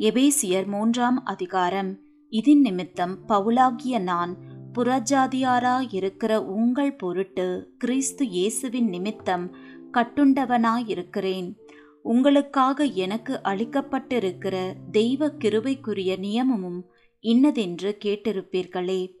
எபேசியர் 0.00 0.66
மூன்றாம் 0.66 1.24
அதிகாரம். 1.24 1.98
இதன் 2.28 2.60
நிமித்தம் 2.60 3.18
பவுலாகிய 3.28 4.00
நான் 4.00 4.38
புறஜாதியாராயிருக்கிற 4.78 6.36
உங்கள் 6.36 6.96
பொருட்டு 6.96 7.74
கிறிஸ்து 7.78 8.28
இயேசுவின் 8.28 8.88
நிமித்தம் 8.88 9.54
கட்டுண்டவனாயிருக்கிறேன். 9.92 11.54
உங்களுக்காக 12.02 12.84
எனக்கு 12.84 13.40
அளிக்கப்பட்டிருக்கிற 13.44 14.72
தெய்வ 14.90 15.26
கிருபைக்குரிய 15.26 16.16
நியமமும் 16.16 16.80
இன்னதென்று 17.20 17.96
கேட்டிருப்பீர்களே. 18.04 19.14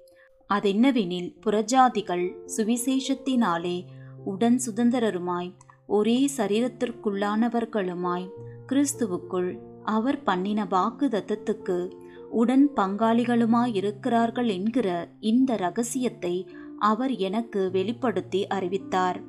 அதென்னவெனில் 0.54 1.34
புறஜாதிகள் 1.46 2.32
சுவிசேஷத்தினாலே 2.56 3.82
உடன் 4.24 4.60
சுதந்திரருமாய் 4.66 5.52
ஒரே 5.86 6.28
சரீரத்திற்குள்ளானவர்களுமாய் 6.36 8.28
கிறிஸ்துவுக்குள் 8.68 9.68
அவர் 9.82 10.22
பண்ணின 10.22 10.64
வாக்கு 10.64 11.08
தத்தத்துக்கு 11.08 11.90
உடன் 12.30 12.70
பங்காளிகளுமாயிருக்கிறார்கள் 12.76 14.46
என்கிற 14.46 15.08
இந்த 15.20 15.56
ரகசியத்தை 15.56 16.48
அவர் 16.78 17.16
எனக்கு 17.16 17.70
வெளிப்படுத்தி 17.70 18.46
அறிவித்தார். 18.46 19.20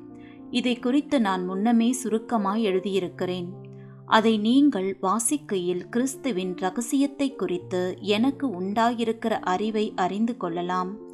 இதை 0.50 0.78
குறித்து 0.78 1.20
நான் 1.20 1.44
முன்னமே 1.44 1.94
சுருக்கமாய் 2.04 2.62
எழுதியிருக்கிறேன். 2.62 3.52
அதை 4.06 4.38
நீங்கள் 4.38 4.98
வாசிக்கையில் 5.02 5.88
கிறிஸ்துவின் 5.88 6.56
ரகசியத்தை 6.56 7.34
குறித்து 7.34 7.96
எனக்கு 8.00 8.60
உண்டாயிருக்கிற 8.60 9.30
அறிவை 9.30 9.92
அறிந்து 9.96 10.36
கொள்ளலாம். 10.36 11.10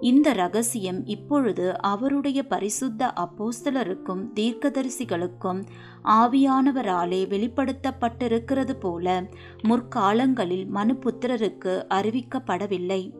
இந்த 0.00 0.32
ரகசியம் 0.32 1.06
இப்பொழுது 1.06 1.80
அவருடைய 1.80 2.46
பரிசுத்த 2.46 3.12
அப்போஸ்தலருக்கும் 3.16 4.28
தீர்க்கதரிசிகளுக்கும் 4.34 5.64
ஆவியானவராலே 6.04 7.26
வெளிப்படுத்தப்பட்டிருக்கிறது 7.26 8.72
போல 8.72 9.26
முற்காலங்களில் 9.62 10.66
மனுபுத்திரருக்கு 10.74 11.84
அறிவிக்கப்படவில்லை. 11.88 13.10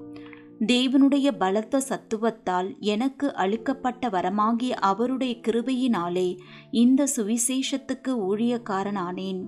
தேவனுடைய 0.67 1.31
பலத்த 1.39 1.83
சத்துவத்தால் 1.89 2.79
எனக்கு 2.79 3.35
அளிக்கப்பட்ட 3.35 4.09
வரமாகிய 4.09 4.71
அவருடைய 4.71 5.37
கிருபையினாலே 5.49 6.39
இந்த 6.71 7.07
சுவிசேஷத்துக்கு 7.17 8.09
ஊழியக்காரனானேன். 8.09 9.47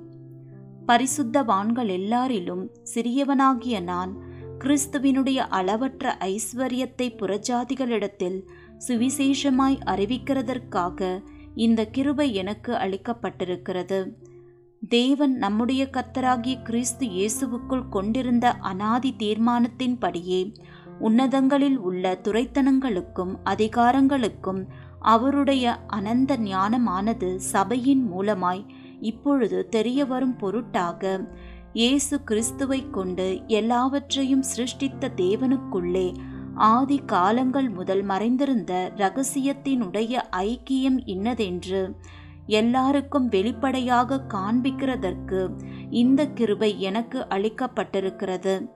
பரிசுத்தவான்கள் 0.86 1.88
எல்லாரிலும் 1.88 2.69
சிறியவனாகிய 2.94 3.83
நான் 3.83 4.28
கிறிஸ்துவினுடைய 4.59 5.37
அளவற்ற 5.37 6.17
ஐஸ்வர்யத்தை 6.20 7.06
புறஜாதிகளிடத்தில் 7.17 8.39
சுவிசேஷமாய் 8.89 9.78
அறிவிக்கிறதற்காக 9.87 11.23
இந்த 11.55 11.84
கிருபை 11.87 12.34
எனக்கு 12.34 12.73
அளிக்கப்பட்டிருக்கிறது. 12.75 14.12
தேவன் 14.89 15.34
நம்முடைய 15.37 15.89
கர்த்தராகிய 15.92 16.62
கிறிஸ்து 16.62 17.06
இயேசுவுக்குள் 17.06 17.89
கொண்டிருந்த 17.89 18.53
அனாதி 18.53 19.15
தீர்மானத்தின்படியே 19.19 20.55
உன்னதங்களில் 21.00 21.77
உள்ள 21.77 22.19
துரைத்தனங்களுக்கும் 22.22 23.33
அதிகாரங்களுக்கும் 23.45 24.62
அவருடைய 25.00 25.78
அனந்த 25.87 26.37
ஞானமானது 26.37 27.37
சபையின் 27.37 28.05
மூலமாய் 28.12 28.62
இப்பொழுது 29.00 29.69
தெரிய 29.69 30.05
வரும் 30.05 30.37
பொருட்டாக 30.37 31.03
இயேசு 31.79 32.23
கிறிஸ்துவை 32.23 32.91
கொண்டு 32.91 33.43
எல்லாவற்றையும் 33.47 34.43
சிருஷ்டித்த 34.43 35.11
தேவனுக்குள்ளே 35.17 36.15
ஆதி 36.55 36.97
காலங்கள் 37.07 37.69
முதல் 37.71 38.03
மறைந்திருந்த 38.03 38.93
ரகசியத்தினுடைய 38.97 40.23
ஐக்கியம் 40.37 40.99
இன்னதென்று 41.05 41.83
எல்லாருக்கும் 42.47 43.29
வெளிப்படையாக 43.29 44.21
காண்பிக்கிறதற்கு 44.29 45.43
இந்த 45.91 46.27
கிருபை 46.27 46.81
எனக்கு 46.81 47.21
அளிக்கப்பட்டிருக்கிறது. 47.29 48.69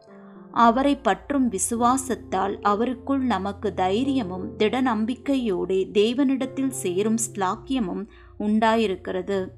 அவரை 0.51 0.95
பற்றும் 0.97 1.51
விசுவாசத்தால் 1.51 2.57
அவருக்குள் 2.63 3.25
நமக்கு 3.35 3.75
தைரியமும் 3.75 4.57
திட 4.57 4.81
நம்பிக்கையோடு 4.81 5.87
தேவனிடத்தில் 5.93 6.73
சேரும் 6.85 7.21
ஸ்லாக்கியமும் 7.27 8.07
உண்டாயிருக்கிறது. 8.39 9.49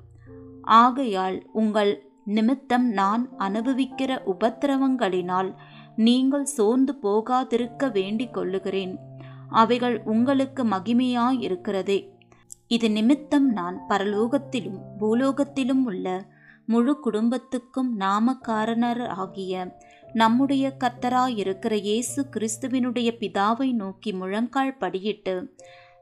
ஆகையால் 0.62 1.46
உங்கள் 1.52 1.94
நிமித்தம் 2.26 2.88
நான் 2.90 3.28
அனுபவிக்கிற 3.38 4.10
உபத்திரவங்களினால் 4.26 5.50
நீங்கள் 5.96 6.44
சோர்ந்து 6.44 6.92
போகாதிருக்க 7.02 7.90
வேண்டிக் 7.92 8.32
கொள்ளுகிறேன். 8.32 8.94
அவைகள் 9.50 10.02
உங்களுக்கு 10.04 10.64
மகிமையாயிருக்கிறதே. 10.64 11.98
இது 12.66 12.90
நிமித்தம் 12.90 13.52
நான் 13.52 13.76
பரலோகத்திலும் 13.88 14.80
பூலோகத்திலும் 15.00 15.82
உள்ள 15.84 16.32
முழு 16.66 17.00
குடும்பத்துக்கும் 17.00 18.00
நாமக்காரணர் 18.00 19.06
ஆகிய 19.06 19.74
நம்முடைய 20.14 20.76
கர்த்தராயிருக்கிற 20.78 21.74
இயேசு 21.74 22.26
கிறிஸ்துவினுடைய 22.30 23.10
பிதாவை 23.20 23.72
நோக்கி 23.72 24.12
முழங்கால் 24.12 24.78
படியிட்டு 24.80 25.34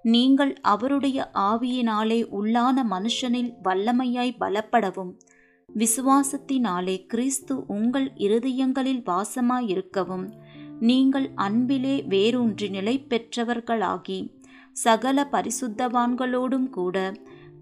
நீங்கள் 0.02 0.52
அவருடைய 0.62 1.30
ஆவியினாலே 1.34 2.20
உள்ளான 2.30 2.84
மனுஷனில் 2.90 3.52
வல்லமையாய் 3.62 4.38
பலப்படவும் 4.38 5.12
விசுவாசத்தினாலே 5.76 7.06
கிறிஸ்து 7.06 7.66
உங்கள் 7.66 8.12
இருதயங்களில் 8.16 9.02
வாசமாயிருக்கவும். 9.06 10.26
நீங்கள் 10.80 11.30
அன்பிலே 11.34 12.02
வேரூன்றி 12.02 12.68
நிலை 12.68 13.06
பெற்றவர்களாகி 13.08 14.34
சகல 14.72 15.28
பரிசுத்தவான்களோடும் 15.32 16.68
கூட 16.70 17.12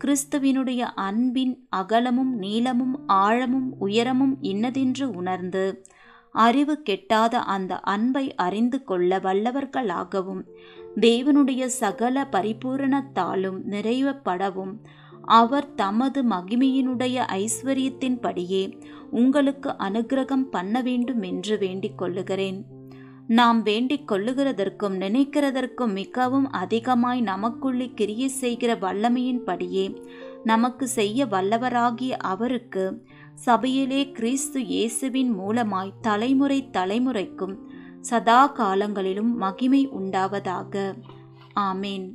கிறிஸ்துவினுடைய 0.05 0.79
அன்பின் 0.79 1.67
அகலமும் 1.69 2.35
நீளமும் 2.35 3.07
ஆழமும் 3.07 3.75
உயரமும் 3.79 4.39
இன்னதென்று 4.41 5.11
உணர்ந்து 5.11 5.85
அறிவு 6.33 6.83
கெட்டாத 6.91 7.35
அந்த 7.35 7.81
அன்பை 7.81 8.35
அறிந்து 8.35 8.85
கொள்ள 8.85 9.19
வல்லவர்களாகவும் 9.19 10.43
தேவனுடைய 11.01 11.67
சகல 11.67 12.29
பரிபூரணத்தாலும் 12.33 13.59
நிறைவப்படவும் 13.71 14.75
அவர் 15.31 15.75
தமது 15.75 16.23
மகிமையினுடைய 16.23 17.17
ஐஸ்வர்யத்தின்படியே 17.33 18.63
உங்களுக்கு 19.11 19.71
அனுகிரகம் 19.79 20.47
பண்ண 20.51 20.83
வேண்டும் 20.83 21.23
என்று 21.23 21.59
வேண்டிக் 21.59 21.99
கொள்ளுகிறேன். 21.99 22.65
நாம் 23.27 23.63
வேண்டிக் 23.63 24.13
கொள்ளுகிறதற்கும் 24.13 24.97
நினைக்கிறதற்கும் 24.99 25.93
மிகவும் 25.93 26.51
அதிகமாய் 26.51 27.21
நமக்குள்ளே 27.21 27.93
கிரியை 27.95 28.29
செய்கிற 28.29 28.75
வல்லமையின்படியே 28.75 29.85
நமக்கு 30.45 30.89
செய்ய 30.89 31.27
வல்லவராகிய 31.27 32.11
அவருக்கு 32.11 32.85
சபையிலே 33.35 34.11
கிறிஸ்து 34.11 34.67
இயேசுவின் 34.67 35.33
மூலமாய் 35.41 35.99
தலைமுறை 36.01 36.69
தலைமுறைக்கும் 36.73 37.57
சதா 38.01 38.47
காலங்களிலும் 38.47 39.37
மகிமை 39.37 39.89
உண்டாவதாக. 39.89 40.93
ஆமேன். 41.61 42.07